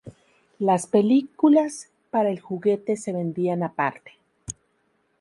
[0.57, 4.13] Las películas para el juguete se vendían aparte.